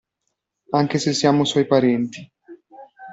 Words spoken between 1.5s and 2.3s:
parenti.